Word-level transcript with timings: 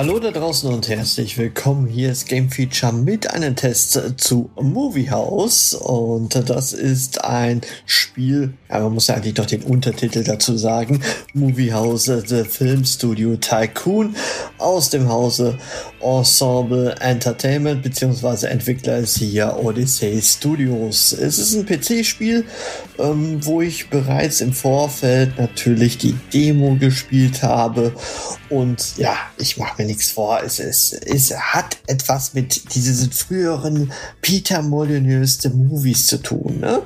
Hallo 0.00 0.18
da 0.18 0.30
draußen 0.30 0.72
und 0.72 0.88
herzlich 0.88 1.36
willkommen. 1.36 1.86
Hier 1.86 2.10
ist 2.10 2.26
Game 2.26 2.48
Feature 2.48 2.90
mit 2.90 3.30
einem 3.34 3.54
Test 3.54 4.00
zu 4.16 4.48
Movie 4.58 5.10
House 5.10 5.74
und 5.74 6.48
das 6.48 6.72
ist 6.72 7.22
ein 7.22 7.60
Spiel, 7.84 8.54
ja, 8.70 8.80
man 8.80 8.94
muss 8.94 9.08
ja 9.08 9.16
eigentlich 9.16 9.34
doch 9.34 9.44
den 9.44 9.62
Untertitel 9.62 10.24
dazu 10.24 10.56
sagen, 10.56 11.02
Movie 11.34 11.74
House 11.74 12.04
The 12.06 12.44
Film 12.44 12.86
Studio 12.86 13.36
Tycoon 13.36 14.16
aus 14.56 14.88
dem 14.88 15.06
Hause 15.06 15.58
Ensemble 16.00 16.96
Entertainment 16.98 17.82
beziehungsweise 17.82 18.48
Entwickler 18.48 18.96
ist 18.96 19.18
hier 19.18 19.54
Odyssey 19.62 20.18
Studios. 20.22 21.12
Es 21.12 21.38
ist 21.38 21.54
ein 21.54 21.66
PC-Spiel, 21.66 22.46
ähm, 22.98 23.44
wo 23.44 23.60
ich 23.60 23.90
bereits 23.90 24.40
im 24.40 24.54
Vorfeld 24.54 25.38
natürlich 25.38 25.98
die 25.98 26.14
Demo 26.32 26.76
gespielt 26.76 27.42
habe 27.42 27.92
und 28.48 28.96
ja, 28.96 29.14
ich 29.36 29.58
mache 29.58 29.82
mir 29.82 29.89
nichts 29.90 30.10
vor. 30.10 30.40
Es, 30.42 30.58
es, 30.58 30.92
es 30.92 31.32
hat 31.36 31.76
etwas 31.86 32.34
mit 32.34 32.74
diesen 32.74 33.12
früheren 33.12 33.92
Peter 34.22 34.62
Molyneux 34.62 35.38
The 35.42 35.50
Movies 35.50 36.06
zu 36.06 36.22
tun. 36.22 36.60
Ne? 36.60 36.82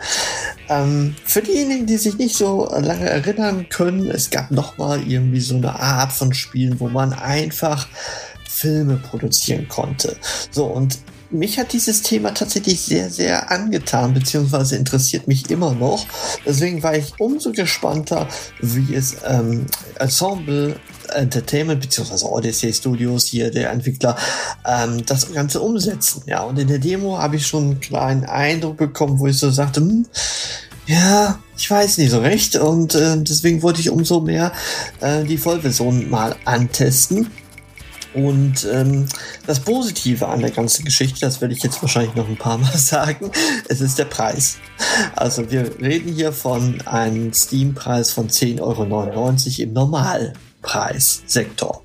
Ähm, 0.68 1.14
für 1.24 1.42
diejenigen, 1.42 1.86
die 1.86 1.98
sich 1.98 2.16
nicht 2.16 2.36
so 2.36 2.68
lange 2.70 3.08
erinnern 3.08 3.68
können, 3.68 4.10
es 4.10 4.30
gab 4.30 4.50
noch 4.50 4.78
mal 4.78 5.00
irgendwie 5.06 5.40
so 5.40 5.56
eine 5.56 5.78
Art 5.78 6.12
von 6.12 6.32
Spielen, 6.32 6.80
wo 6.80 6.88
man 6.88 7.12
einfach 7.12 7.86
Filme 8.48 8.96
produzieren 8.96 9.68
konnte. 9.68 10.16
So, 10.50 10.64
und 10.66 10.98
mich 11.30 11.58
hat 11.58 11.72
dieses 11.72 12.02
Thema 12.02 12.32
tatsächlich 12.32 12.80
sehr, 12.80 13.10
sehr 13.10 13.50
angetan, 13.50 14.14
beziehungsweise 14.14 14.76
interessiert 14.76 15.26
mich 15.26 15.50
immer 15.50 15.74
noch. 15.74 16.06
Deswegen 16.46 16.82
war 16.82 16.96
ich 16.96 17.12
umso 17.18 17.52
gespannter, 17.52 18.28
wie 18.60 18.94
es 18.94 19.16
ähm, 19.26 19.66
Ensemble 19.98 20.76
Entertainment 21.12 21.80
beziehungsweise 21.80 22.30
Odyssey 22.30 22.72
Studios 22.72 23.26
hier 23.26 23.50
der 23.50 23.70
Entwickler 23.70 24.16
ähm, 24.66 25.04
das 25.06 25.32
Ganze 25.32 25.60
umsetzen. 25.60 26.22
Ja, 26.26 26.42
und 26.42 26.58
in 26.58 26.68
der 26.68 26.78
Demo 26.78 27.18
habe 27.18 27.36
ich 27.36 27.46
schon 27.46 27.64
einen 27.64 27.80
kleinen 27.80 28.24
Eindruck 28.24 28.78
bekommen, 28.78 29.18
wo 29.18 29.26
ich 29.26 29.38
so 29.38 29.50
sagte, 29.50 29.80
hm, 29.80 30.06
ja, 30.86 31.38
ich 31.56 31.70
weiß 31.70 31.98
nicht 31.98 32.10
so 32.10 32.20
recht 32.20 32.56
und 32.56 32.94
äh, 32.94 33.16
deswegen 33.18 33.62
wollte 33.62 33.80
ich 33.80 33.90
umso 33.90 34.20
mehr 34.20 34.52
äh, 35.00 35.24
die 35.24 35.38
Vollversion 35.38 36.10
mal 36.10 36.36
antesten. 36.44 37.30
Und 38.14 38.66
ähm, 38.72 39.06
das 39.46 39.60
Positive 39.60 40.28
an 40.28 40.40
der 40.40 40.50
ganzen 40.50 40.84
Geschichte, 40.84 41.20
das 41.20 41.40
werde 41.40 41.54
ich 41.54 41.62
jetzt 41.62 41.82
wahrscheinlich 41.82 42.14
noch 42.14 42.28
ein 42.28 42.36
paar 42.36 42.58
Mal 42.58 42.72
sagen, 42.76 43.30
es 43.68 43.80
ist 43.80 43.98
der 43.98 44.04
Preis. 44.04 44.58
Also 45.16 45.50
wir 45.50 45.80
reden 45.80 46.12
hier 46.12 46.32
von 46.32 46.80
einem 46.86 47.32
Steam-Preis 47.32 48.12
von 48.12 48.28
10,99 48.28 48.60
Euro 48.62 49.32
im 49.62 49.72
Normalpreissektor. 50.64 51.82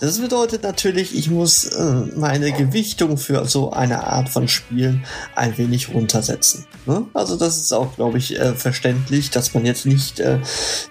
Das 0.00 0.18
bedeutet 0.18 0.62
natürlich, 0.62 1.14
ich 1.14 1.30
muss 1.30 1.66
äh, 1.66 1.84
meine 2.16 2.52
Gewichtung 2.52 3.18
für 3.18 3.44
so 3.44 3.70
eine 3.70 4.04
Art 4.06 4.28
von 4.28 4.48
Spielen 4.48 5.04
ein 5.34 5.58
wenig 5.58 5.92
runtersetzen. 5.92 6.64
Ne? 6.86 7.06
Also 7.12 7.36
das 7.36 7.58
ist 7.58 7.72
auch, 7.72 7.94
glaube 7.96 8.18
ich, 8.18 8.38
äh, 8.38 8.54
verständlich, 8.54 9.30
dass 9.30 9.52
man 9.52 9.66
jetzt 9.66 9.84
nicht 9.84 10.20
äh, 10.20 10.38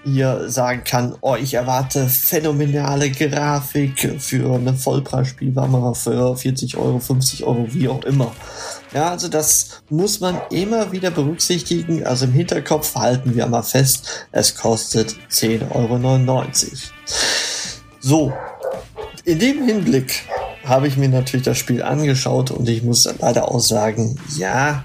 hier 0.05 0.49
sagen 0.49 0.83
kann, 0.83 1.15
oh, 1.21 1.35
ich 1.35 1.55
erwarte 1.55 2.07
phänomenale 2.07 3.09
Grafik 3.09 4.15
für 4.19 4.55
ein 4.55 4.77
Vollpreisspiel, 4.77 5.55
war 5.55 5.67
mal 5.67 5.95
für 5.95 6.35
40 6.35 6.77
Euro, 6.77 6.99
50 6.99 7.45
Euro, 7.45 7.67
wie 7.69 7.87
auch 7.87 8.03
immer. 8.03 8.31
Ja, 8.93 9.11
also 9.11 9.27
das 9.27 9.81
muss 9.89 10.19
man 10.19 10.39
immer 10.49 10.91
wieder 10.91 11.11
berücksichtigen. 11.11 12.05
Also 12.05 12.25
im 12.25 12.31
Hinterkopf 12.31 12.95
halten 12.95 13.35
wir 13.35 13.45
mal 13.45 13.61
fest, 13.61 14.27
es 14.31 14.55
kostet 14.55 15.15
10,99 15.29 15.69
Euro. 15.71 16.45
So, 17.99 18.33
in 19.25 19.37
dem 19.37 19.63
Hinblick 19.63 20.23
habe 20.65 20.87
ich 20.87 20.97
mir 20.97 21.09
natürlich 21.09 21.45
das 21.45 21.57
Spiel 21.57 21.83
angeschaut 21.83 22.49
und 22.51 22.67
ich 22.67 22.83
muss 22.83 23.07
leider 23.19 23.51
auch 23.51 23.59
sagen, 23.59 24.19
ja, 24.37 24.83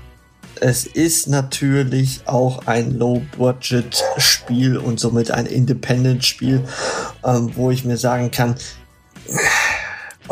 es 0.60 0.87
ist 0.87 1.28
natürlich 1.28 2.22
auch 2.26 2.66
ein 2.66 2.98
Low-Budget-Spiel 2.98 4.76
und 4.76 5.00
somit 5.00 5.31
ein 5.31 5.47
Independent-Spiel, 5.47 6.62
ähm, 7.25 7.50
wo 7.54 7.70
ich 7.70 7.84
mir 7.84 7.97
sagen 7.97 8.31
kann, 8.31 8.54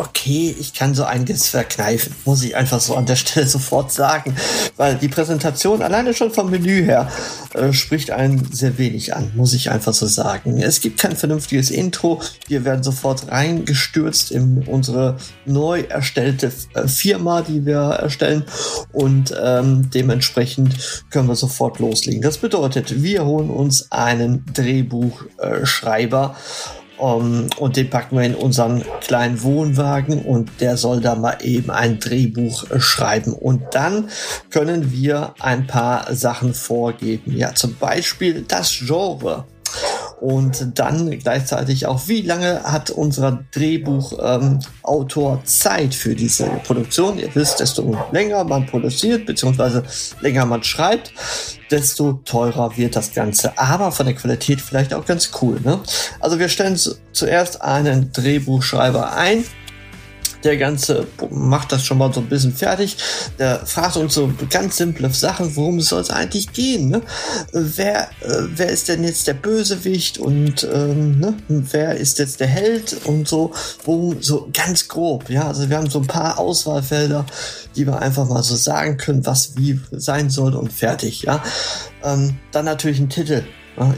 okay, 0.02 0.54
ich 0.58 0.74
kann 0.74 0.94
so 0.94 1.04
einiges 1.04 1.48
verkneifen, 1.48 2.14
muss 2.24 2.42
ich 2.42 2.56
einfach 2.56 2.80
so 2.80 2.96
an 2.96 3.06
der 3.06 3.16
Stelle 3.16 3.46
sofort 3.58 3.92
sagen, 3.92 4.34
weil 4.76 4.96
die 4.96 5.08
Präsentation 5.08 5.82
alleine 5.82 6.12
schon 6.14 6.32
vom 6.32 6.50
Menü 6.50 6.84
her 6.84 7.08
äh, 7.54 7.72
spricht 7.72 8.10
einen 8.10 8.52
sehr 8.52 8.78
wenig 8.78 9.14
an, 9.14 9.32
muss 9.36 9.54
ich 9.54 9.70
einfach 9.70 9.94
so 9.94 10.06
sagen. 10.06 10.58
Es 10.60 10.80
gibt 10.80 11.00
kein 11.00 11.16
vernünftiges 11.16 11.70
Intro, 11.70 12.20
wir 12.48 12.64
werden 12.64 12.82
sofort 12.82 13.30
reingestürzt 13.30 14.30
in 14.32 14.64
unsere 14.66 15.16
neu 15.46 15.82
erstellte 15.82 16.52
äh, 16.74 16.88
Firma, 16.88 17.42
die 17.42 17.64
wir 17.64 17.78
erstellen 17.78 18.44
und 18.92 19.34
ähm, 19.40 19.90
dementsprechend 19.90 21.04
können 21.10 21.28
wir 21.28 21.36
sofort 21.36 21.78
loslegen. 21.78 22.22
Das 22.22 22.38
bedeutet, 22.38 23.02
wir 23.02 23.24
holen 23.24 23.50
uns 23.50 23.92
einen 23.92 24.44
Drehbuchschreiber 24.52 26.34
äh, 26.36 26.81
um, 27.02 27.48
und 27.58 27.76
den 27.76 27.90
packen 27.90 28.16
wir 28.16 28.24
in 28.24 28.36
unseren 28.36 28.84
kleinen 29.00 29.42
Wohnwagen 29.42 30.22
und 30.22 30.50
der 30.60 30.76
soll 30.76 31.00
da 31.00 31.16
mal 31.16 31.38
eben 31.42 31.70
ein 31.70 31.98
Drehbuch 31.98 32.64
schreiben. 32.78 33.32
Und 33.32 33.62
dann 33.72 34.08
können 34.50 34.92
wir 34.92 35.34
ein 35.40 35.66
paar 35.66 36.14
Sachen 36.14 36.54
vorgeben. 36.54 37.36
Ja, 37.36 37.54
zum 37.54 37.74
Beispiel 37.74 38.44
das 38.46 38.72
Genre 38.86 39.46
und 40.22 40.78
dann 40.78 41.18
gleichzeitig 41.18 41.86
auch, 41.86 42.06
wie 42.06 42.22
lange 42.22 42.62
hat 42.62 42.90
unser 42.90 43.44
Drehbuchautor 43.50 45.32
ähm, 45.32 45.44
Zeit 45.44 45.96
für 45.96 46.14
diese 46.14 46.46
Produktion? 46.64 47.18
Ihr 47.18 47.34
wisst, 47.34 47.58
desto 47.58 47.96
länger 48.12 48.44
man 48.44 48.66
produziert, 48.66 49.26
beziehungsweise 49.26 49.82
länger 50.20 50.46
man 50.46 50.62
schreibt, 50.62 51.12
desto 51.72 52.12
teurer 52.24 52.76
wird 52.76 52.94
das 52.94 53.12
Ganze. 53.12 53.58
Aber 53.58 53.90
von 53.90 54.06
der 54.06 54.14
Qualität 54.14 54.60
vielleicht 54.60 54.94
auch 54.94 55.04
ganz 55.04 55.32
cool. 55.42 55.60
Ne? 55.64 55.80
Also 56.20 56.38
wir 56.38 56.48
stellen 56.48 56.78
zuerst 57.12 57.60
einen 57.60 58.12
Drehbuchschreiber 58.12 59.14
ein 59.14 59.44
der 60.44 60.56
Ganze 60.56 61.06
macht 61.30 61.72
das 61.72 61.84
schon 61.84 61.98
mal 61.98 62.12
so 62.12 62.20
ein 62.20 62.28
bisschen 62.28 62.54
fertig. 62.54 62.96
Der 63.38 63.64
fragt 63.66 63.96
uns 63.96 64.14
so 64.14 64.32
ganz 64.50 64.76
simple 64.76 65.10
Sachen, 65.10 65.54
worum 65.56 65.80
soll 65.80 66.00
es 66.00 66.10
eigentlich 66.10 66.52
gehen? 66.52 66.88
Ne? 66.88 67.02
Wer, 67.52 68.08
äh, 68.20 68.48
wer 68.54 68.68
ist 68.68 68.88
denn 68.88 69.04
jetzt 69.04 69.26
der 69.26 69.34
Bösewicht 69.34 70.18
und 70.18 70.66
ähm, 70.72 71.18
ne? 71.18 71.34
wer 71.48 71.96
ist 71.96 72.18
jetzt 72.18 72.40
der 72.40 72.48
Held 72.48 73.00
und 73.04 73.28
so, 73.28 73.52
worum 73.84 74.22
so 74.22 74.48
ganz 74.52 74.88
grob. 74.88 75.30
Ja, 75.30 75.48
also 75.48 75.68
wir 75.68 75.76
haben 75.76 75.90
so 75.90 76.00
ein 76.00 76.06
paar 76.06 76.38
Auswahlfelder, 76.38 77.26
die 77.76 77.86
wir 77.86 78.00
einfach 78.00 78.28
mal 78.28 78.42
so 78.42 78.56
sagen 78.56 78.96
können, 78.96 79.24
was 79.26 79.56
wie 79.56 79.80
sein 79.90 80.30
soll 80.30 80.54
und 80.54 80.72
fertig. 80.72 81.22
Ja, 81.22 81.42
ähm, 82.02 82.36
dann 82.50 82.64
natürlich 82.64 82.98
ein 82.98 83.08
Titel. 83.08 83.42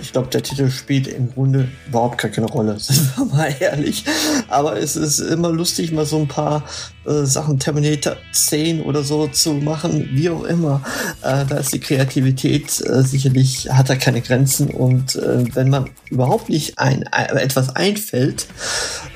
Ich 0.01 0.13
glaube, 0.13 0.29
der 0.29 0.43
Titel 0.43 0.71
spielt 0.71 1.09
im 1.09 1.33
Grunde 1.33 1.69
überhaupt 1.89 2.19
keine 2.19 2.47
Rolle, 2.47 2.79
sind 2.79 3.17
wir 3.17 3.25
mal 3.25 3.55
ehrlich. 3.59 4.05
Aber 4.49 4.79
es 4.79 4.97
ist 4.97 5.19
immer 5.19 5.51
lustig, 5.51 5.93
mal 5.93 6.07
so 6.07 6.19
ein 6.19 6.29
paar 6.29 6.63
äh, 7.07 7.25
Sachen 7.25 7.59
Terminator 7.59 8.17
10 8.33 8.83
oder 8.83 9.03
so 9.03 9.27
zu 9.27 9.55
machen, 9.55 10.11
wie 10.13 10.31
auch 10.31 10.45
immer. 10.45 10.83
Äh, 11.23 11.45
da 11.47 11.57
ist 11.57 11.75
die 11.75 11.81
Kreativität 11.81 12.81
äh, 12.87 13.03
sicherlich, 13.03 13.69
hat 13.71 13.91
da 13.91 13.97
keine 13.97 14.21
Grenzen. 14.21 14.71
Und 14.71 15.17
äh, 15.17 15.45
wenn 15.55 15.71
man 15.71 15.91
überhaupt 16.09 16.49
nicht 16.49 16.79
ein, 16.79 17.07
ein 17.09 17.37
etwas 17.37 17.75
einfällt, 17.75 18.47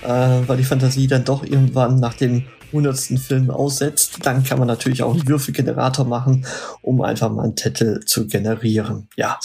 äh, 0.02 0.08
weil 0.08 0.56
die 0.56 0.64
Fantasie 0.64 1.06
dann 1.06 1.24
doch 1.24 1.44
irgendwann 1.44 2.00
nach 2.00 2.14
dem 2.14 2.44
hundertsten 2.72 3.18
Film 3.18 3.50
aussetzt, 3.50 4.18
dann 4.22 4.44
kann 4.44 4.58
man 4.58 4.68
natürlich 4.68 5.02
auch 5.02 5.14
einen 5.14 5.28
Würfelgenerator 5.28 6.04
machen, 6.04 6.46
um 6.82 7.00
einfach 7.00 7.30
mal 7.30 7.44
einen 7.44 7.56
Titel 7.56 8.00
zu 8.04 8.26
generieren. 8.26 9.08
Ja, 9.16 9.38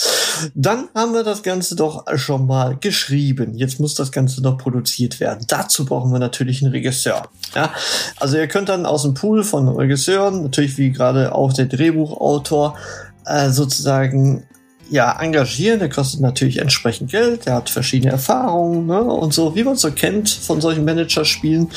dann 0.55 0.89
haben 0.95 1.13
wir 1.13 1.23
das 1.23 1.43
Ganze 1.43 1.75
doch 1.75 2.05
schon 2.15 2.47
mal 2.47 2.77
geschrieben. 2.77 3.55
Jetzt 3.55 3.79
muss 3.79 3.95
das 3.95 4.11
Ganze 4.11 4.41
noch 4.41 4.57
produziert 4.57 5.19
werden. 5.19 5.45
Dazu 5.47 5.85
brauchen 5.85 6.11
wir 6.11 6.19
natürlich 6.19 6.61
einen 6.61 6.71
Regisseur. 6.71 7.29
Ja, 7.55 7.73
also 8.19 8.37
ihr 8.37 8.47
könnt 8.47 8.69
dann 8.69 8.85
aus 8.85 9.03
dem 9.03 9.13
Pool 9.13 9.43
von 9.43 9.67
Regisseuren, 9.67 10.43
natürlich 10.43 10.77
wie 10.77 10.91
gerade 10.91 11.33
auch 11.33 11.53
der 11.53 11.65
Drehbuchautor, 11.65 12.77
äh, 13.25 13.49
sozusagen 13.49 14.43
ja 14.89 15.19
engagieren. 15.19 15.79
Der 15.79 15.89
kostet 15.89 16.21
natürlich 16.21 16.57
entsprechend 16.57 17.11
Geld. 17.11 17.45
Der 17.45 17.55
hat 17.55 17.69
verschiedene 17.69 18.11
Erfahrungen 18.11 18.87
ne? 18.87 19.01
und 19.01 19.33
so, 19.33 19.55
wie 19.55 19.63
man 19.63 19.75
so 19.75 19.91
kennt 19.91 20.29
von 20.29 20.61
solchen 20.61 20.85
Managerspielen. 20.85 21.69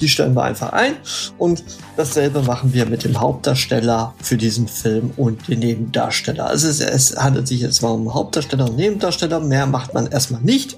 Die 0.00 0.08
stellen 0.08 0.34
wir 0.34 0.44
einfach 0.44 0.72
ein 0.72 0.94
und 1.38 1.64
dasselbe 1.96 2.42
machen 2.42 2.72
wir 2.72 2.86
mit 2.86 3.04
dem 3.04 3.20
Hauptdarsteller 3.20 4.14
für 4.22 4.36
diesen 4.36 4.68
Film 4.68 5.12
und 5.16 5.48
den 5.48 5.60
Nebendarsteller. 5.60 6.46
Also 6.46 6.68
es, 6.68 6.80
es 6.80 7.16
handelt 7.16 7.48
sich 7.48 7.60
jetzt 7.60 7.82
mal 7.82 7.90
um 7.90 8.12
Hauptdarsteller 8.12 8.66
und 8.66 8.76
Nebendarsteller. 8.76 9.40
Mehr 9.40 9.66
macht 9.66 9.94
man 9.94 10.06
erstmal 10.06 10.42
nicht 10.42 10.76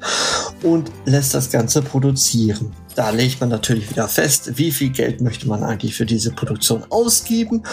und 0.63 0.91
lässt 1.05 1.35
das 1.35 1.51
Ganze 1.51 1.83
produzieren. 1.83 2.73
Da 2.95 3.11
legt 3.11 3.41
man 3.41 3.49
natürlich 3.49 3.91
wieder 3.91 4.09
fest, 4.09 4.57
wie 4.57 4.71
viel 4.71 4.91
Geld 4.91 5.21
möchte 5.21 5.49
man 5.49 5.65
eigentlich 5.65 5.95
für 5.95 6.07
diese 6.07 6.31
Produktion 6.31 6.85
ausgeben 6.91 7.65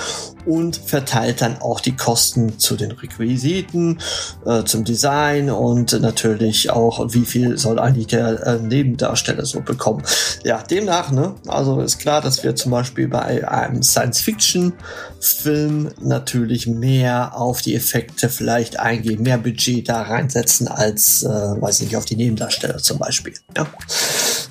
und 0.46 0.78
verteilt 0.78 1.42
dann 1.42 1.62
auch 1.62 1.80
die 1.80 1.96
Kosten 1.96 2.60
zu 2.60 2.76
den 2.76 2.92
Requisiten, 2.92 4.00
äh, 4.46 4.64
zum 4.64 4.84
Design 4.84 5.50
und 5.50 6.00
natürlich 6.02 6.70
auch, 6.72 7.14
wie 7.14 7.26
viel 7.26 7.58
soll 7.58 7.80
eigentlich 7.80 8.08
der 8.08 8.46
äh, 8.46 8.60
Nebendarsteller 8.60 9.46
so 9.46 9.62
bekommen. 9.62 10.04
Ja, 10.44 10.62
demnach, 10.64 11.12
ne, 11.12 11.36
also 11.48 11.80
ist 11.82 12.00
klar, 12.00 12.22
dass 12.22 12.44
wir 12.44 12.56
zum 12.56 12.72
Beispiel 12.72 13.08
bei 13.08 13.48
einem 13.48 13.84
Science-Fiction-Film 13.84 15.92
natürlich 16.02 16.66
mehr 16.68 17.38
auf 17.38 17.62
die 17.62 17.76
Effekte 17.76 18.30
vielleicht 18.30 18.80
eingehen, 18.80 19.22
mehr 19.22 19.38
Budget 19.38 19.88
da 19.88 20.02
reinsetzen 20.02 20.68
als, 20.68 21.22
äh, 21.24 21.28
weiß 21.28 21.82
nicht, 21.82 21.96
auf 21.96 22.06
die 22.06 22.16
Nebendarsteller 22.16 22.80
zum 22.80 22.98
Beispiel. 22.98 23.34
Ja. 23.56 23.68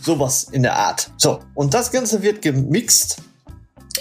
Sowas 0.02 0.46
in 0.50 0.59
der 0.62 0.76
Art. 0.76 1.10
So, 1.16 1.40
und 1.54 1.74
das 1.74 1.90
Ganze 1.92 2.22
wird 2.22 2.42
gemixt 2.42 3.18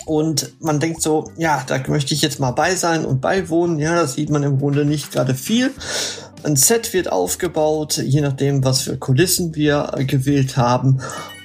und 0.06 0.54
man 0.60 0.80
denkt 0.80 1.02
so, 1.02 1.32
ja, 1.38 1.64
da 1.68 1.82
möchte 1.88 2.14
ich 2.14 2.22
jetzt 2.22 2.40
mal 2.40 2.52
bei 2.52 2.76
sein 2.76 3.06
und 3.06 3.22
beiwohnen. 3.22 3.80
Ja, 3.80 3.96
das 3.96 4.14
sieht 4.14 4.30
man 4.30 4.44
im 4.44 4.60
Grunde 4.60 4.86
nicht 4.86 5.12
gerade 5.12 5.36
viel. 5.36 5.72
Ein 6.44 6.56
Set 6.56 6.94
wird 6.94 7.12
aufgebaut, 7.12 7.98
je 7.98 8.22
nachdem, 8.22 8.64
was 8.64 8.82
für 8.82 8.98
Kulissen 8.98 9.56
wir 9.56 9.92
gewählt 10.08 10.58
haben 10.58 11.02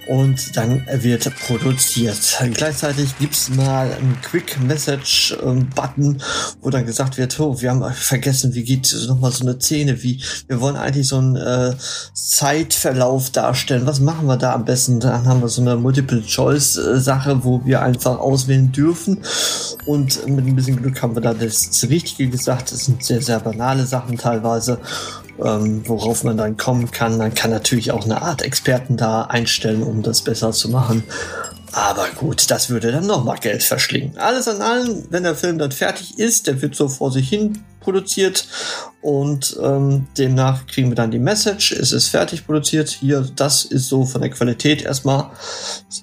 und 0.07 0.57
dann 0.57 0.87
wird 0.93 1.35
produziert. 1.47 2.39
Gleichzeitig 2.53 3.17
gibt's 3.19 3.49
mal 3.51 3.93
einen 3.93 4.19
Quick 4.23 4.61
Message 4.61 5.37
ähm, 5.45 5.69
Button, 5.75 6.23
wo 6.61 6.71
dann 6.71 6.87
gesagt 6.87 7.17
wird, 7.19 7.39
oh, 7.41 7.61
wir 7.61 7.71
haben 7.71 7.85
vergessen, 7.95 8.55
wie 8.55 8.65
geht 8.65 8.95
nochmal 9.09 9.33
so 9.33 9.45
eine 9.45 9.59
Szene, 9.61 10.03
wie 10.03 10.23
wir 10.47 10.61
wollen 10.61 10.77
eigentlich 10.77 11.09
so 11.09 11.19
einen 11.19 11.37
äh, 11.37 11.75
Zeitverlauf 12.13 13.31
darstellen. 13.31 13.87
Was 13.87 14.01
machen 14.01 14.27
wir 14.27 14.37
da 14.37 14.55
am 14.55 14.65
besten? 14.65 15.01
Dann 15.01 15.27
haben 15.27 15.41
wir 15.41 15.49
so 15.49 15.63
eine 15.63 15.77
Multiple 15.77 16.23
Choice 16.23 16.75
Sache, 16.75 17.45
wo 17.45 17.65
wir 17.65 17.83
einfach 17.83 18.19
auswählen 18.19 18.73
dürfen 18.73 19.23
und 19.87 20.27
mit 20.27 20.47
ein 20.47 20.57
bisschen 20.57 20.77
Glück 20.77 21.03
haben 21.03 21.15
wir 21.15 21.23
da 21.23 21.35
das 21.35 21.87
Richtige 21.89 22.31
gesagt. 22.31 22.73
Das 22.73 22.85
sind 22.87 23.05
sehr, 23.05 23.23
sehr 23.23 23.41
banale 23.41 23.87
Sachen 23.87 24.19
teilweise 24.19 24.79
ähm, 25.43 25.83
worauf 25.87 26.25
man 26.25 26.37
dann 26.37 26.57
kommen 26.57 26.91
kann. 26.91 27.19
Man 27.19 27.35
kann 27.35 27.51
natürlich 27.51 27.93
auch 27.93 28.05
eine 28.05 28.23
Art 28.23 28.43
Experten 28.43 28.97
da 28.97 29.23
einstellen, 29.23 29.83
um 29.83 30.03
das 30.03 30.23
besser 30.23 30.53
zu 30.53 30.69
machen. 30.69 31.05
Aber 31.75 32.09
gut, 32.11 32.51
das 32.53 32.71
würde 32.71 32.93
dann 32.93 33.07
nochmal 33.07 33.39
Geld 33.39 33.65
verschlingen. 33.65 34.17
Alles 34.17 34.47
an 34.47 34.63
allem, 34.63 35.07
wenn 35.11 35.25
der 35.25 35.35
Film 35.35 35.59
dann 35.59 35.73
fertig 35.73 36.19
ist, 36.21 36.47
der 36.47 36.63
wird 36.63 36.77
so 36.77 36.89
vor 36.89 37.11
sich 37.11 37.29
hin 37.29 37.65
produziert 37.81 38.47
und 39.03 39.59
ähm, 39.63 40.07
demnach 40.17 40.67
kriegen 40.67 40.89
wir 40.89 40.95
dann 40.95 41.11
die 41.11 41.19
Message, 41.19 41.73
es 41.73 41.93
ist 41.93 42.09
fertig 42.09 42.47
produziert, 42.47 42.89
hier, 42.89 43.29
das 43.37 43.67
ist 43.67 43.89
so 43.89 44.07
von 44.07 44.23
der 44.23 44.31
Qualität 44.31 44.83
erstmal 44.83 45.31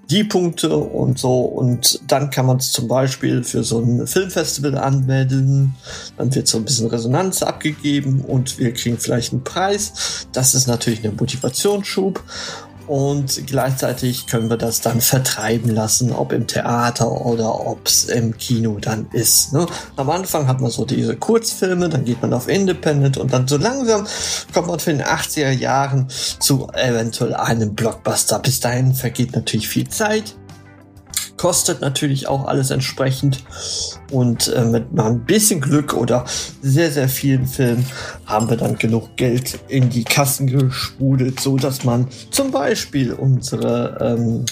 die 0.09 0.23
Punkte 0.23 0.77
und 0.77 1.18
so. 1.18 1.39
Und 1.39 2.00
dann 2.07 2.29
kann 2.29 2.45
man 2.45 2.57
es 2.57 2.71
zum 2.71 2.88
Beispiel 2.88 3.44
für 3.44 3.63
so 3.63 3.79
ein 3.79 4.06
Filmfestival 4.06 4.77
anmelden, 4.77 5.73
dann 6.18 6.35
wird 6.35 6.47
so 6.47 6.59
ein 6.59 6.65
bisschen 6.65 6.88
Resonanz 6.88 7.41
abgegeben 7.41 8.21
und 8.21 8.59
wir 8.59 8.73
kriegen 8.73 9.00
vielleicht 9.00 9.31
einen 9.31 9.44
Preis, 9.44 10.27
das 10.33 10.53
ist 10.53 10.68
natürlich 10.68 11.03
eine 11.03 11.13
Motivationsschub 11.13 12.23
und 12.88 13.48
gleichzeitig 13.48 14.28
können 14.28 14.50
wir 14.50 14.57
das 14.57 14.81
dann 14.81 15.01
vertreiben 15.01 15.69
lassen, 15.69 16.12
ob 16.12 16.33
im 16.33 16.48
Theater 16.48 17.10
oder 17.25 17.68
ob 17.68 17.88
es 17.88 18.06
im 18.06 18.38
Kino 18.38 18.78
dann 18.80 19.07
ist. 19.12 19.54
Ne? 19.54 19.66
Am 19.95 20.10
Anfang 20.10 20.48
hat 20.48 20.62
man 20.62 20.72
so 20.72 20.86
diese 20.86 21.16
Kurzfilme, 21.16 21.89
dann 21.89 22.06
geht 22.06 22.22
man 22.22 22.33
auf 22.33 22.48
Independent 22.48 23.18
und 23.18 23.31
dann 23.31 23.48
so 23.48 23.57
langsam 23.57 24.06
kommt 24.54 24.68
man 24.68 24.80
für 24.80 24.92
den 24.92 25.04
80er 25.04 25.51
Jahren 25.51 26.07
zu 26.10 26.68
eventuell 26.74 27.33
einem 27.33 27.75
Blockbuster. 27.75 28.39
Bis 28.39 28.60
dahin 28.60 28.94
vergeht 28.94 29.36
natürlich 29.36 29.68
viel 29.68 29.88
Zeit 29.88 30.36
kostet 31.41 31.81
natürlich 31.81 32.27
auch 32.27 32.45
alles 32.45 32.69
entsprechend. 32.69 33.43
Und 34.11 34.49
äh, 34.49 34.63
mit 34.63 34.93
mal 34.93 35.07
ein 35.07 35.25
bisschen 35.25 35.59
Glück 35.59 35.95
oder 35.95 36.23
sehr, 36.61 36.91
sehr 36.91 37.09
vielen 37.09 37.47
Filmen 37.47 37.83
haben 38.27 38.47
wir 38.47 38.57
dann 38.57 38.77
genug 38.77 39.15
Geld 39.15 39.57
in 39.67 39.89
die 39.89 40.03
Kassen 40.03 40.45
gesprudelt, 40.45 41.39
so 41.39 41.57
dass 41.57 41.83
man 41.83 42.09
zum 42.29 42.51
Beispiel 42.51 43.11
unsere 43.13 43.97
ähm, 44.19 44.45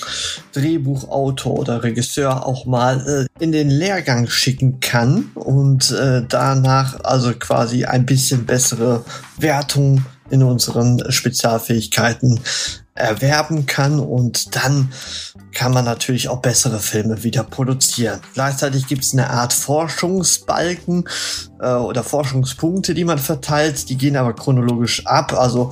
Drehbuchautor 0.54 1.60
oder 1.60 1.84
Regisseur 1.84 2.44
auch 2.48 2.66
mal 2.66 3.28
äh, 3.40 3.44
in 3.44 3.52
den 3.52 3.70
Lehrgang 3.70 4.28
schicken 4.28 4.80
kann 4.80 5.30
und 5.36 5.92
äh, 5.92 6.24
danach 6.28 7.04
also 7.04 7.34
quasi 7.34 7.86
ein 7.86 8.08
bisschen 8.08 8.48
bessere 8.48 9.06
Wertung 9.38 10.04
in 10.32 10.42
unseren 10.42 11.12
Spezialfähigkeiten 11.12 12.40
erwerben 12.96 13.66
kann 13.66 14.00
und 14.00 14.56
dann 14.56 14.92
kann 15.54 15.74
man 15.74 15.86
natürlich 15.86 16.28
auch 16.28 16.42
bessere 16.42 16.80
Filme 16.80 17.24
wieder 17.24 17.44
produzieren. 17.44 18.20
Gleichzeitig 18.34 18.88
gibt 18.88 19.04
es 19.04 19.14
eine 19.14 19.30
Art 19.30 19.54
Forschungsbalken 19.54 21.08
äh, 21.62 21.72
oder 21.74 22.04
Forschungspunkte, 22.04 22.94
die 22.94 23.06
man 23.06 23.18
verteilt, 23.18 23.90
die 23.90 23.98
gehen 23.98 24.16
aber 24.16 24.34
chronologisch 24.34 25.06
ab. 25.06 25.34
Also 25.34 25.72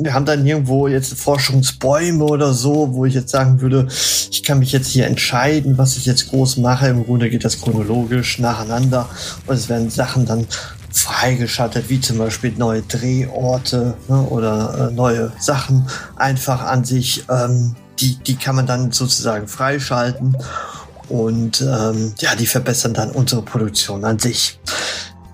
wir 0.00 0.14
haben 0.14 0.24
dann 0.24 0.44
irgendwo 0.44 0.88
jetzt 0.88 1.14
Forschungsbäume 1.14 2.24
oder 2.24 2.52
so, 2.52 2.92
wo 2.92 3.04
ich 3.04 3.14
jetzt 3.14 3.30
sagen 3.30 3.60
würde, 3.60 3.86
ich 4.30 4.42
kann 4.42 4.58
mich 4.58 4.72
jetzt 4.72 4.88
hier 4.88 5.06
entscheiden, 5.06 5.78
was 5.78 5.96
ich 5.96 6.06
jetzt 6.06 6.30
groß 6.30 6.56
mache. 6.58 6.88
Im 6.88 7.04
Grunde 7.04 7.30
geht 7.30 7.44
das 7.44 7.60
chronologisch 7.60 8.38
nacheinander 8.38 9.08
und 9.46 9.54
es 9.54 9.68
werden 9.68 9.90
Sachen 9.90 10.26
dann 10.26 10.46
freigeschaltet, 10.96 11.88
wie 11.88 12.00
zum 12.00 12.18
Beispiel 12.18 12.52
neue 12.56 12.82
Drehorte 12.82 13.96
ne, 14.08 14.22
oder 14.22 14.88
äh, 14.90 14.94
neue 14.94 15.32
Sachen 15.38 15.88
einfach 16.16 16.62
an 16.62 16.84
sich. 16.84 17.24
Ähm, 17.28 17.76
die, 18.00 18.16
die 18.16 18.36
kann 18.36 18.56
man 18.56 18.66
dann 18.66 18.92
sozusagen 18.92 19.48
freischalten 19.48 20.36
und 21.08 21.62
ähm, 21.62 22.14
ja, 22.18 22.34
die 22.34 22.46
verbessern 22.46 22.94
dann 22.94 23.10
unsere 23.10 23.42
Produktion 23.42 24.04
an 24.04 24.18
sich. 24.18 24.58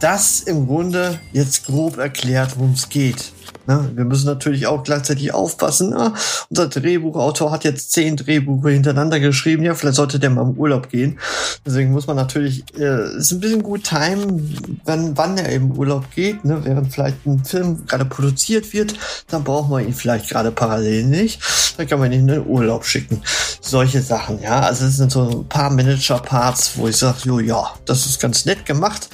Das 0.00 0.40
im 0.40 0.66
Grunde 0.66 1.18
jetzt 1.32 1.66
grob 1.66 1.96
erklärt, 1.96 2.56
worum 2.56 2.72
es 2.72 2.88
geht. 2.88 3.32
Ne? 3.66 3.90
Wir 3.94 4.04
müssen 4.04 4.26
natürlich 4.26 4.66
auch 4.66 4.82
gleichzeitig 4.82 5.32
aufpassen. 5.32 5.90
Ne? 5.90 6.12
Unser 6.50 6.68
Drehbuchautor 6.68 7.50
hat 7.50 7.64
jetzt 7.64 7.92
zehn 7.92 8.16
Drehbücher 8.16 8.70
hintereinander 8.70 9.20
geschrieben. 9.20 9.62
Ja, 9.62 9.74
vielleicht 9.74 9.96
sollte 9.96 10.18
der 10.18 10.30
mal 10.30 10.42
im 10.42 10.52
Urlaub 10.52 10.88
gehen. 10.88 11.18
Deswegen 11.64 11.92
muss 11.92 12.06
man 12.06 12.16
natürlich, 12.16 12.64
äh, 12.78 13.16
ist 13.16 13.32
ein 13.32 13.40
bisschen 13.40 13.62
gut 13.62 13.84
timen, 13.84 14.78
wenn, 14.84 15.16
wann 15.16 15.38
er 15.38 15.50
im 15.50 15.72
Urlaub 15.72 16.10
geht. 16.10 16.44
Ne? 16.44 16.60
Während 16.64 16.92
vielleicht 16.92 17.24
ein 17.26 17.44
Film 17.44 17.86
gerade 17.86 18.04
produziert 18.04 18.72
wird, 18.72 18.94
dann 19.28 19.44
brauchen 19.44 19.70
wir 19.70 19.80
ihn 19.80 19.94
vielleicht 19.94 20.28
gerade 20.30 20.50
parallel 20.50 21.04
nicht. 21.04 21.40
Dann 21.76 21.86
kann 21.86 22.00
man 22.00 22.12
ihn 22.12 22.20
in 22.20 22.26
den 22.26 22.46
Urlaub 22.46 22.84
schicken. 22.84 23.22
Solche 23.60 24.02
Sachen, 24.02 24.42
ja. 24.42 24.60
Also 24.60 24.86
es 24.86 24.96
sind 24.96 25.12
so 25.12 25.28
ein 25.28 25.48
paar 25.48 25.70
Manager-Parts, 25.70 26.72
wo 26.76 26.88
ich 26.88 26.96
sage, 26.96 27.18
jo, 27.24 27.40
ja, 27.40 27.70
das 27.86 28.06
ist 28.06 28.20
ganz 28.20 28.44
nett 28.44 28.66
gemacht. 28.66 29.08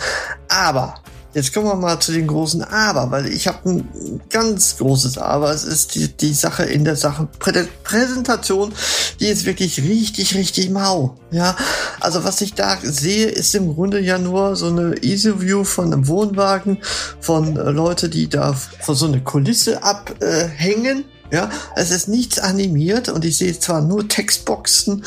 Aber 0.49 0.95
Jetzt 1.39 1.55
kommen 1.55 1.69
wir 1.69 1.77
mal 1.77 2.01
zu 2.01 2.11
den 2.11 2.27
großen 2.27 2.65
Aber, 2.65 3.13
weil 3.13 3.29
ich 3.29 3.47
habe 3.47 3.71
ein 3.71 4.21
ganz 4.29 4.77
großes 4.79 5.19
Aber. 5.19 5.53
Es 5.53 5.63
ist 5.63 5.95
die, 5.95 6.09
die 6.09 6.35
Sache 6.35 6.65
in 6.65 6.85
der 6.85 6.97
Sache 6.97 7.29
Prä 7.39 7.65
Präsentation, 7.85 8.73
die 9.21 9.27
ist 9.27 9.47
wirklich 9.47 9.81
richtig, 9.81 10.35
richtig 10.35 10.69
mau. 10.71 11.17
Ja, 11.31 11.57
also 12.01 12.25
was 12.25 12.41
ich 12.41 12.55
da 12.55 12.77
sehe, 12.83 13.29
ist 13.29 13.55
im 13.55 13.73
Grunde 13.73 14.01
ja 14.01 14.19
nur 14.19 14.57
so 14.57 14.67
eine 14.67 15.01
Easy 15.05 15.41
View 15.41 15.63
von 15.63 15.93
einem 15.93 16.09
Wohnwagen 16.09 16.79
von 17.21 17.57
äh, 17.57 17.71
Leute, 17.71 18.09
die 18.09 18.29
da 18.29 18.55
von 18.81 18.97
so 18.97 19.07
eine 19.07 19.21
Kulisse 19.21 19.85
abhängen. 19.85 21.05
Äh, 21.31 21.37
ja, 21.37 21.51
es 21.77 21.93
ist 21.93 22.09
nichts 22.09 22.41
animiert 22.41 23.11
und 23.11 23.25
ich 23.25 23.39
sehe 23.39 23.57
zwar 23.57 23.81
nur 23.81 24.09
Textboxen, 24.09 25.05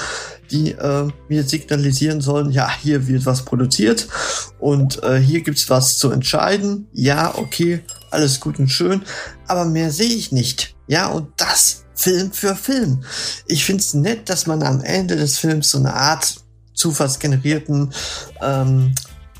die 0.51 0.71
äh, 0.71 1.07
mir 1.29 1.43
signalisieren 1.43 2.21
sollen, 2.21 2.51
ja, 2.51 2.69
hier 2.81 3.07
wird 3.07 3.25
was 3.25 3.43
produziert 3.43 4.07
und 4.59 5.01
äh, 5.03 5.19
hier 5.19 5.41
gibt's 5.41 5.69
was 5.69 5.97
zu 5.97 6.11
entscheiden. 6.11 6.87
Ja, 6.93 7.33
okay, 7.37 7.81
alles 8.09 8.39
gut 8.39 8.59
und 8.59 8.67
schön, 8.67 9.03
aber 9.47 9.65
mehr 9.65 9.91
sehe 9.91 10.13
ich 10.13 10.31
nicht. 10.31 10.75
Ja, 10.87 11.07
und 11.07 11.29
das 11.37 11.85
Film 11.95 12.31
für 12.31 12.55
Film. 12.55 13.03
Ich 13.47 13.63
find's 13.63 13.93
nett, 13.93 14.29
dass 14.29 14.47
man 14.47 14.63
am 14.63 14.81
Ende 14.81 15.15
des 15.15 15.37
Films 15.37 15.71
so 15.71 15.77
eine 15.77 15.93
Art 15.93 16.35
zufallsgenerierten 16.73 17.93
ähm, 18.41 18.93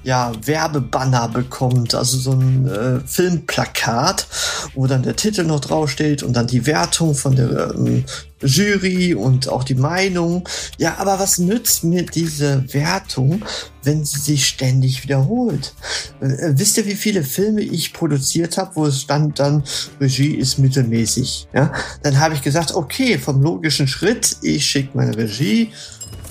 ja, 0.03 0.31
Werbebanner 0.43 1.29
bekommt, 1.29 1.93
also 1.93 2.17
so 2.17 2.31
ein 2.31 2.67
äh, 2.67 2.99
Filmplakat, 3.05 4.27
wo 4.73 4.87
dann 4.87 5.03
der 5.03 5.15
Titel 5.15 5.43
noch 5.43 5.59
draufsteht 5.59 6.23
und 6.23 6.33
dann 6.33 6.47
die 6.47 6.65
Wertung 6.65 7.13
von 7.13 7.35
der 7.35 7.73
ähm, 7.75 8.03
Jury 8.43 9.13
und 9.13 9.47
auch 9.47 9.63
die 9.63 9.75
Meinung. 9.75 10.47
Ja, 10.79 10.95
aber 10.97 11.19
was 11.19 11.37
nützt 11.37 11.83
mir 11.83 12.03
diese 12.03 12.73
Wertung, 12.73 13.43
wenn 13.83 14.03
sie 14.03 14.19
sich 14.19 14.47
ständig 14.47 15.03
wiederholt? 15.03 15.75
Äh, 16.19 16.53
wisst 16.53 16.77
ihr, 16.77 16.85
wie 16.87 16.95
viele 16.95 17.23
Filme 17.23 17.61
ich 17.61 17.93
produziert 17.93 18.57
habe, 18.57 18.75
wo 18.75 18.85
es 18.87 19.01
stand 19.01 19.39
dann, 19.39 19.63
Regie 19.99 20.35
ist 20.35 20.57
mittelmäßig? 20.57 21.47
Ja, 21.53 21.71
dann 22.01 22.19
habe 22.19 22.33
ich 22.33 22.41
gesagt, 22.41 22.73
okay, 22.73 23.19
vom 23.19 23.41
logischen 23.41 23.87
Schritt, 23.87 24.37
ich 24.41 24.65
schicke 24.65 24.97
meine 24.97 25.15
Regie 25.15 25.71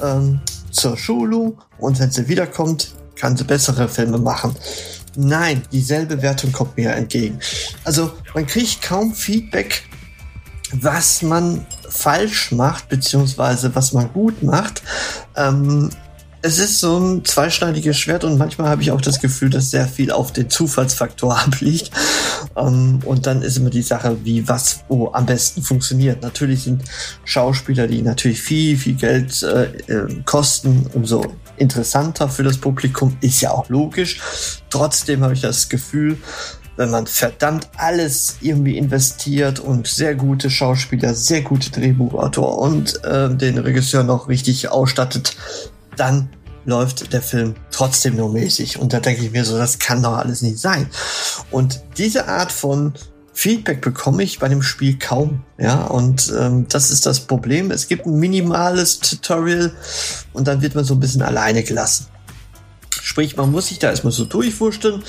ähm, 0.03 0.41
zur 0.73 0.97
Schulung 0.97 1.59
und 1.79 2.01
wenn 2.01 2.11
sie 2.11 2.29
wiederkommt, 2.29 2.95
kann 3.21 3.37
sie 3.37 3.45
bessere 3.45 3.89
Filme 3.89 4.19
machen. 4.19 4.57
Nein, 5.17 5.63
dieselbe 5.73 6.23
Wertung 6.23 6.53
kommt 6.53 6.77
mir 6.77 6.93
entgegen. 6.93 7.39
Also 7.85 8.13
man 8.35 8.47
kriegt 8.47 8.81
kaum 8.83 9.15
Feedback, 9.15 9.83
was 10.73 11.23
man 11.23 11.67
falsch 11.89 12.53
macht, 12.53 12.89
beziehungsweise 12.89 13.75
was 13.75 13.93
man 13.93 14.13
gut 14.13 14.43
macht. 14.43 14.83
Ähm, 15.37 15.91
es 16.43 16.59
ist 16.59 16.81
so 16.81 16.99
ein 16.99 17.25
zweischneidiges 17.25 17.99
Schwert 17.99 18.25
und 18.25 18.39
manchmal 18.39 18.69
habe 18.71 18.81
ich 18.81 18.91
auch 18.93 19.01
das 19.01 19.21
Gefühl, 19.21 19.51
dass 19.51 19.71
sehr 19.71 19.87
viel 19.87 20.11
auf 20.11 20.33
den 20.33 20.49
Zufallsfaktor 20.49 21.39
abliegt. 21.47 21.91
Ähm, 22.57 23.01
und 23.05 23.27
dann 23.27 23.43
ist 23.43 23.59
immer 23.59 23.71
die 23.71 23.83
Sache, 23.83 24.17
wie 24.25 24.49
was 24.49 24.81
wo 24.89 25.13
am 25.13 25.27
besten 25.27 25.63
funktioniert. 25.63 26.23
Natürlich 26.23 26.63
sind 26.63 26.85
Schauspieler, 27.25 27.87
die 27.87 28.01
natürlich 28.01 28.41
viel, 28.41 28.79
viel 28.79 28.95
Geld 28.95 29.43
äh, 29.43 29.65
äh 29.93 30.23
kosten, 30.25 30.87
umso 30.95 31.25
interessanter 31.61 32.29
für 32.29 32.43
das 32.43 32.59
Publikum, 32.59 33.17
ist 33.21 33.41
ja 33.41 33.53
auch 33.53 33.69
logisch. 33.69 34.21
Trotzdem 34.71 35.23
habe 35.23 35.35
ich 35.35 35.41
das 35.41 35.69
Gefühl, 35.69 36.19
wenn 36.77 36.91
man 36.91 37.07
verdammt 37.07 37.69
alles 37.77 38.39
irgendwie 38.41 38.79
investiert 38.79 39.61
und 39.61 39.87
sehr 39.87 40.15
gute 40.15 40.49
Schauspieler, 40.51 41.15
sehr 41.15 41.43
gute 41.43 41.71
Drehbuchautor 41.71 42.59
und 42.59 43.05
äh, 43.05 43.29
den 43.29 43.59
Regisseur 43.59 44.03
noch 44.03 44.29
richtig 44.29 44.71
ausstattet, 44.71 45.37
dann 45.97 46.31
läuft 46.65 47.13
der 47.13 47.23
Film 47.23 47.55
trotzdem 47.71 48.17
nur 48.17 48.33
mäßig. 48.33 48.79
Und 48.79 48.93
da 48.93 49.01
denke 49.01 49.25
ich 49.25 49.33
mir 49.33 49.45
so, 49.45 49.59
das 49.59 49.79
kann 49.79 50.03
doch 50.03 50.17
alles 50.17 50.43
nicht 50.43 50.59
sein. 50.59 50.89
Und 51.51 51.83
diese 51.99 52.29
Art 52.29 52.53
von 52.53 52.95
Feedback 53.33 53.81
bekomme 53.81 54.23
ich 54.23 54.39
bei 54.39 54.49
dem 54.49 54.63
Spiel 54.63 54.99
kaum. 54.99 55.43
Ja, 55.59 55.85
und 55.85 56.33
ähm, 56.39 56.67
das 56.69 56.91
ist 56.91 57.07
das 57.07 57.21
Problem. 57.21 57.71
Es 57.71 57.89
gibt 57.89 58.07
ein 58.07 58.19
minimales 58.19 58.99
Tutorial 58.99 59.73
und 60.33 60.49
dann 60.49 60.63
wird 60.63 60.75
man 60.75 60.85
so 60.85 60.95
ein 60.95 61.01
bisschen 61.01 61.23
alleine 61.23 61.63
gelassen. 61.63 62.07
Sprich, 63.03 63.37
man 63.37 63.51
muss 63.51 63.69
sich 63.69 63.79
da 63.79 63.91
erstmal 63.91 64.13
so 64.13 64.25
durchwurschteln 64.25 65.03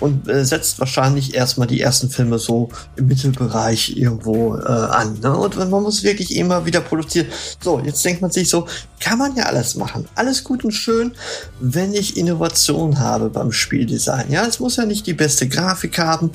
und 0.00 0.28
äh, 0.28 0.44
setzt 0.44 0.78
wahrscheinlich 0.80 1.34
erstmal 1.34 1.66
die 1.66 1.80
ersten 1.80 2.10
Filme 2.10 2.38
so 2.38 2.70
im 2.96 3.06
Mittelbereich 3.06 3.96
irgendwo 3.96 4.56
äh, 4.56 4.60
an. 4.60 5.18
Ne? 5.20 5.36
Und 5.36 5.56
man 5.56 5.82
muss 5.82 6.02
wirklich 6.02 6.36
immer 6.36 6.66
wieder 6.66 6.80
produzieren. 6.80 7.26
So, 7.60 7.80
jetzt 7.80 8.04
denkt 8.04 8.22
man 8.22 8.30
sich 8.30 8.48
so, 8.48 8.66
kann 9.00 9.18
man 9.18 9.34
ja 9.36 9.44
alles 9.44 9.74
machen. 9.74 10.08
Alles 10.14 10.44
gut 10.44 10.64
und 10.64 10.72
schön, 10.72 11.12
wenn 11.60 11.92
ich 11.94 12.16
Innovation 12.16 12.98
habe 12.98 13.30
beim 13.30 13.52
Spieldesign. 13.52 14.30
Ja, 14.30 14.46
es 14.46 14.60
muss 14.60 14.76
ja 14.76 14.86
nicht 14.86 15.06
die 15.06 15.14
beste 15.14 15.48
Grafik 15.48 15.98
haben. 15.98 16.30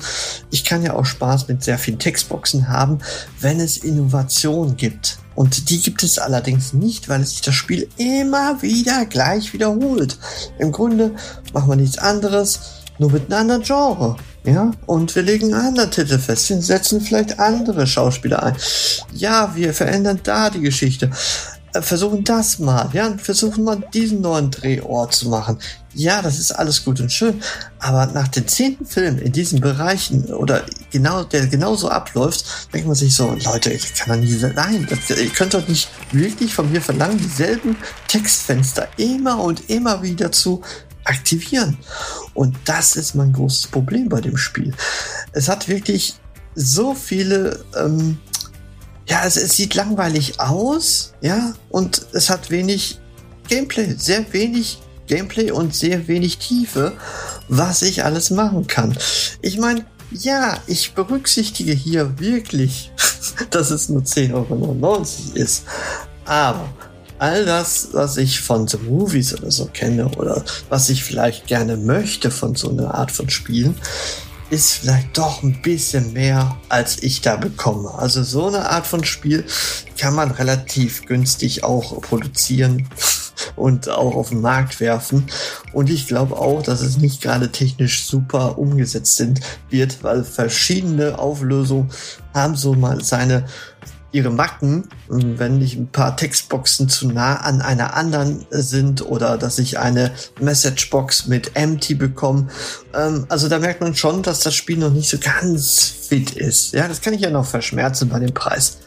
Ich 0.50 0.64
kann 0.64 0.82
ja 0.82 0.94
auch 0.94 1.06
Spaß 1.06 1.48
mit 1.48 1.64
sehr 1.64 1.78
vielen 1.78 1.98
Textboxen 1.98 2.68
haben, 2.68 2.98
wenn 3.40 3.60
es 3.60 3.78
Innovation 3.78 4.76
gibt. 4.76 5.18
Und 5.38 5.70
die 5.70 5.80
gibt 5.80 6.02
es 6.02 6.18
allerdings 6.18 6.72
nicht, 6.72 7.08
weil 7.08 7.20
es 7.20 7.30
sich 7.30 7.42
das 7.42 7.54
Spiel 7.54 7.88
immer 7.96 8.60
wieder 8.60 9.06
gleich 9.06 9.52
wiederholt. 9.52 10.18
Im 10.58 10.72
Grunde 10.72 11.14
machen 11.52 11.68
wir 11.68 11.76
nichts 11.76 11.96
anderes, 11.96 12.58
nur 12.98 13.12
mit 13.12 13.26
einem 13.26 13.42
anderen 13.42 13.62
Genre. 13.62 14.16
Ja, 14.42 14.72
und 14.86 15.14
wir 15.14 15.22
legen 15.22 15.54
einen 15.54 15.66
anderen 15.66 15.92
Titel 15.92 16.18
fest. 16.18 16.48
Wir 16.48 16.60
setzen 16.60 17.00
vielleicht 17.00 17.38
andere 17.38 17.86
Schauspieler 17.86 18.42
ein. 18.42 18.56
Ja, 19.14 19.54
wir 19.54 19.72
verändern 19.74 20.18
da 20.24 20.50
die 20.50 20.60
Geschichte. 20.60 21.08
Äh, 21.74 21.82
versuchen 21.82 22.24
das 22.24 22.58
mal, 22.58 22.88
ja, 22.92 23.14
versuchen 23.18 23.64
mal 23.64 23.82
diesen 23.92 24.20
neuen 24.20 24.50
Drehort 24.50 25.14
zu 25.14 25.28
machen. 25.28 25.58
Ja, 25.94 26.22
das 26.22 26.38
ist 26.38 26.52
alles 26.52 26.84
gut 26.84 27.00
und 27.00 27.12
schön, 27.12 27.42
aber 27.78 28.06
nach 28.06 28.28
den 28.28 28.46
zehnten 28.46 28.86
Film 28.86 29.18
in 29.18 29.32
diesen 29.32 29.60
Bereichen 29.60 30.26
oder 30.32 30.64
genau, 30.90 31.24
der 31.24 31.46
genauso 31.46 31.88
abläuft, 31.88 32.72
denkt 32.72 32.86
man 32.86 32.94
sich 32.94 33.14
so, 33.14 33.36
Leute, 33.44 33.72
ich 33.72 33.94
kann 33.94 34.20
doch 34.20 34.24
nicht 34.24 34.40
sein. 34.40 34.88
Ihr 35.08 35.30
könnt 35.30 35.54
doch 35.54 35.66
nicht 35.66 35.88
wirklich 36.12 36.54
von 36.54 36.70
mir 36.70 36.80
verlangen, 36.80 37.18
dieselben 37.18 37.76
Textfenster 38.06 38.88
immer 38.96 39.40
und 39.42 39.68
immer 39.68 40.02
wieder 40.02 40.30
zu 40.30 40.62
aktivieren. 41.04 41.78
Und 42.34 42.56
das 42.64 42.96
ist 42.96 43.14
mein 43.14 43.32
großes 43.32 43.68
Problem 43.68 44.08
bei 44.08 44.20
dem 44.20 44.36
Spiel. 44.36 44.74
Es 45.32 45.48
hat 45.48 45.68
wirklich 45.68 46.14
so 46.54 46.94
viele 46.94 47.64
ähm, 47.76 48.18
ja, 49.08 49.24
es, 49.24 49.36
es 49.36 49.56
sieht 49.56 49.74
langweilig 49.74 50.38
aus, 50.38 51.14
ja, 51.20 51.54
und 51.70 52.06
es 52.12 52.30
hat 52.30 52.50
wenig 52.50 52.98
Gameplay, 53.48 53.94
sehr 53.96 54.30
wenig 54.32 54.78
Gameplay 55.06 55.50
und 55.50 55.74
sehr 55.74 56.06
wenig 56.06 56.38
Tiefe, 56.38 56.92
was 57.48 57.82
ich 57.82 58.04
alles 58.04 58.30
machen 58.30 58.66
kann. 58.66 58.96
Ich 59.40 59.58
meine, 59.58 59.86
ja, 60.10 60.58
ich 60.66 60.92
berücksichtige 60.92 61.72
hier 61.72 62.18
wirklich, 62.18 62.92
dass 63.50 63.70
es 63.70 63.88
nur 63.88 64.02
10,99 64.02 64.34
Euro 64.34 65.02
ist. 65.34 65.64
Aber 66.24 66.68
all 67.18 67.44
das, 67.44 67.88
was 67.92 68.16
ich 68.16 68.40
von 68.40 68.68
The 68.68 68.78
Movies 68.78 69.34
oder 69.34 69.50
so 69.50 69.66
kenne 69.66 70.08
oder 70.16 70.44
was 70.68 70.88
ich 70.90 71.02
vielleicht 71.02 71.46
gerne 71.46 71.76
möchte 71.76 72.30
von 72.30 72.54
so 72.54 72.70
einer 72.70 72.94
Art 72.94 73.10
von 73.10 73.28
Spielen, 73.30 73.74
ist 74.50 74.72
vielleicht 74.72 75.16
doch 75.16 75.42
ein 75.42 75.60
bisschen 75.60 76.12
mehr, 76.12 76.56
als 76.68 77.02
ich 77.02 77.20
da 77.20 77.36
bekomme. 77.36 77.94
Also 77.94 78.22
so 78.22 78.46
eine 78.46 78.70
Art 78.70 78.86
von 78.86 79.04
Spiel 79.04 79.44
kann 79.98 80.14
man 80.14 80.30
relativ 80.30 81.04
günstig 81.06 81.64
auch 81.64 82.00
produzieren 82.00 82.88
und 83.56 83.88
auch 83.88 84.14
auf 84.14 84.30
den 84.30 84.40
Markt 84.40 84.80
werfen. 84.80 85.26
Und 85.72 85.90
ich 85.90 86.06
glaube 86.06 86.36
auch, 86.36 86.62
dass 86.62 86.80
es 86.80 86.96
nicht 86.96 87.20
gerade 87.20 87.52
technisch 87.52 88.06
super 88.06 88.58
umgesetzt 88.58 89.16
sind, 89.16 89.40
wird, 89.68 90.02
weil 90.02 90.24
verschiedene 90.24 91.18
Auflösungen 91.18 91.90
haben 92.32 92.56
so 92.56 92.74
mal 92.74 93.04
seine 93.04 93.44
ihre 94.10 94.30
Macken, 94.30 94.88
wenn 95.08 95.58
nicht 95.58 95.76
ein 95.76 95.88
paar 95.88 96.16
Textboxen 96.16 96.88
zu 96.88 97.08
nah 97.08 97.36
an 97.36 97.60
einer 97.60 97.94
anderen 97.94 98.46
sind 98.50 99.04
oder 99.04 99.36
dass 99.36 99.58
ich 99.58 99.78
eine 99.78 100.12
Messagebox 100.40 101.26
mit 101.26 101.54
empty 101.54 101.94
bekomme. 101.94 102.48
Ähm, 102.94 103.26
also 103.28 103.48
da 103.48 103.58
merkt 103.58 103.82
man 103.82 103.94
schon, 103.94 104.22
dass 104.22 104.40
das 104.40 104.54
Spiel 104.54 104.78
noch 104.78 104.92
nicht 104.92 105.10
so 105.10 105.18
ganz 105.18 105.92
fit 106.08 106.32
ist. 106.32 106.72
Ja, 106.72 106.88
das 106.88 107.02
kann 107.02 107.12
ich 107.12 107.20
ja 107.20 107.30
noch 107.30 107.44
verschmerzen 107.44 108.08
bei 108.08 108.18
dem 108.18 108.32
Preis. 108.32 108.78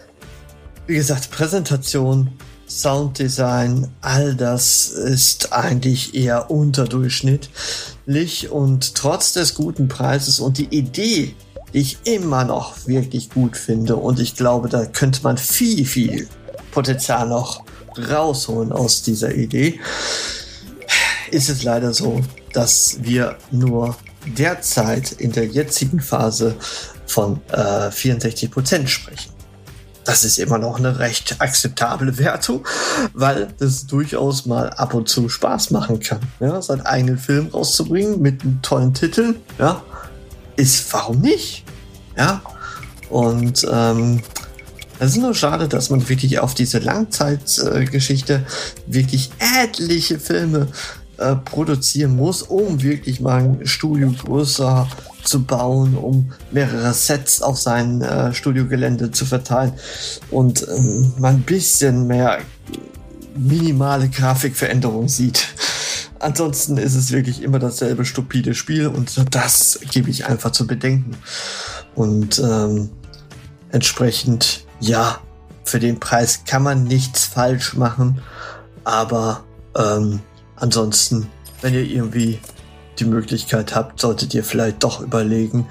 Wie 0.88 0.96
gesagt, 0.96 1.30
Präsentation, 1.30 2.32
Sounddesign, 2.68 3.90
all 4.02 4.34
das 4.34 4.88
ist 4.88 5.54
eigentlich 5.54 6.16
eher 6.16 6.50
unterdurchschnittlich 6.50 8.50
und 8.50 8.96
trotz 8.96 9.34
des 9.34 9.54
guten 9.54 9.88
Preises 9.88 10.40
und 10.40 10.58
die 10.58 10.76
Idee, 10.76 11.36
die 11.74 11.80
ich 11.80 12.00
immer 12.04 12.44
noch 12.44 12.88
wirklich 12.88 13.30
gut 13.30 13.58
finde. 13.58 13.96
Und 13.96 14.20
ich 14.20 14.36
glaube, 14.36 14.70
da 14.70 14.86
könnte 14.86 15.22
man 15.24 15.38
viel, 15.38 15.86
viel 15.86 16.28
Potenzial 16.72 17.28
noch 17.28 17.64
rausholen 18.10 18.72
aus 18.72 19.02
dieser 19.02 19.34
Idee. 19.34 19.80
Ist 21.30 21.50
es 21.50 21.64
leider 21.64 21.94
so, 21.94 22.22
dass 22.54 22.98
wir 23.02 23.38
nur 23.52 23.96
derzeit 24.26 25.14
in 25.14 25.32
der 25.32 25.48
jetzigen 25.48 26.00
Phase 26.00 26.56
von 27.06 27.42
äh, 27.52 27.92
64 27.92 28.52
Prozent 28.52 28.90
sprechen. 28.90 29.32
Das 30.04 30.24
ist 30.24 30.40
immer 30.40 30.58
noch 30.58 30.80
eine 30.80 30.98
recht 30.98 31.36
akzeptable 31.40 32.18
Wertung, 32.18 32.66
weil 33.14 33.50
das 33.60 33.86
durchaus 33.86 34.46
mal 34.46 34.72
ab 34.72 34.94
und 34.94 35.08
zu 35.08 35.30
Spaß 35.30 35.72
machen 35.72 36.00
kann. 36.00 36.20
Ja, 36.40 36.62
seinen 36.62 36.82
eigenen 36.82 37.20
Film 37.20 37.50
rauszubringen 37.50 38.20
mit 38.20 38.42
einem 38.42 38.62
tollen 38.62 38.94
Titel, 38.94 39.36
ja, 39.60 39.84
ist, 40.62 40.94
warum 40.94 41.20
nicht? 41.22 41.64
Ja, 42.18 42.42
und 43.10 43.66
ähm, 43.72 44.22
es 45.00 45.12
ist 45.12 45.18
nur 45.18 45.34
schade, 45.34 45.68
dass 45.68 45.90
man 45.90 46.08
wirklich 46.08 46.40
auf 46.40 46.54
diese 46.54 46.78
Langzeitgeschichte 46.78 48.34
äh, 48.36 48.94
wirklich 48.94 49.32
etliche 49.40 50.20
Filme 50.20 50.68
äh, 51.18 51.36
produzieren 51.36 52.16
muss, 52.16 52.44
um 52.44 52.84
wirklich 52.84 53.20
mal 53.20 53.42
ein 53.42 53.68
Studio 53.68 54.12
größer 54.12 54.88
zu 55.24 55.44
bauen, 55.44 55.98
um 55.98 56.32
mehrere 56.52 56.94
Sets 56.94 57.42
auf 57.42 57.60
sein 57.60 58.02
äh, 58.02 58.34
Studiogelände 58.34 59.12
zu 59.12 59.26
verteilen 59.26 59.74
und 60.30 60.68
ähm, 60.68 61.14
man 61.18 61.36
ein 61.36 61.42
bisschen 61.42 62.08
mehr 62.08 62.40
minimale 63.36 64.10
Grafikveränderung 64.10 65.08
sieht. 65.08 65.48
Ansonsten 66.22 66.78
ist 66.78 66.94
es 66.94 67.12
wirklich 67.12 67.42
immer 67.42 67.58
dasselbe 67.58 68.06
stupide 68.06 68.54
Spiel 68.54 68.86
und 68.86 69.34
das 69.34 69.80
gebe 69.92 70.10
ich 70.12 70.28
einfach 70.28 70.52
zu 70.52 70.68
bedenken. 70.68 71.18
Und 71.96 72.38
ähm, 72.40 72.92
entsprechend, 73.72 74.66
ja, 74.80 75.20
für 75.64 75.80
den 75.80 76.00
Preis 76.00 76.44
kann 76.46 76.62
man 76.62 76.84
nichts 76.84 77.26
falsch 77.26 77.74
machen. 77.74 78.22
Aber 78.84 79.44
ähm, 79.76 80.20
ansonsten, 80.58 81.28
wenn 81.62 81.74
ihr 81.74 81.86
irgendwie 81.86 82.40
die 83.00 83.06
Möglichkeit 83.06 83.74
habt, 83.74 84.00
solltet 84.00 84.36
ihr 84.36 84.44
vielleicht 84.44 84.84
doch 84.84 85.02
überlegen, 85.02 85.68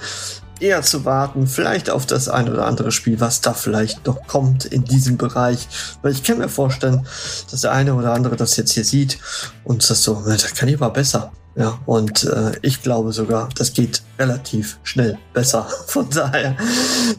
eher 0.60 0.82
zu 0.82 1.04
warten, 1.04 1.46
vielleicht 1.46 1.90
auf 1.90 2.06
das 2.06 2.28
ein 2.28 2.48
oder 2.48 2.66
andere 2.66 2.92
Spiel, 2.92 3.20
was 3.20 3.40
da 3.40 3.54
vielleicht 3.54 4.06
noch 4.06 4.26
kommt 4.26 4.64
in 4.64 4.84
diesem 4.84 5.16
Bereich. 5.16 5.68
Weil 6.02 6.12
ich 6.12 6.22
kann 6.22 6.38
mir 6.38 6.48
vorstellen, 6.48 7.06
dass 7.50 7.62
der 7.62 7.72
eine 7.72 7.94
oder 7.94 8.12
andere 8.12 8.36
das 8.36 8.56
jetzt 8.56 8.72
hier 8.72 8.84
sieht 8.84 9.18
und 9.64 9.88
das 9.88 10.02
so, 10.02 10.22
das 10.26 10.54
kann 10.54 10.68
ich 10.68 10.76
aber 10.76 10.90
besser. 10.90 11.32
Ja, 11.56 11.78
und 11.84 12.24
äh, 12.24 12.52
ich 12.62 12.82
glaube 12.82 13.12
sogar, 13.12 13.48
das 13.56 13.72
geht 13.72 14.02
relativ 14.18 14.78
schnell 14.82 15.18
besser. 15.32 15.66
Von 15.86 16.08
daher, 16.08 16.56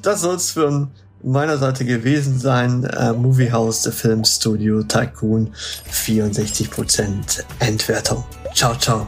das 0.02 0.22
soll 0.22 0.36
es 0.36 0.52
für 0.52 0.88
meiner 1.24 1.58
Seite 1.58 1.86
gewesen 1.86 2.40
sein. 2.40 2.84
Äh, 2.86 3.14
Movie 3.14 3.52
House, 3.52 3.84
The 3.84 3.92
Film 3.92 4.24
Studio, 4.24 4.84
Tycoon, 4.84 5.54
64% 5.92 7.44
Endwertung. 7.60 8.24
Ciao, 8.54 8.76
ciao. 8.76 9.08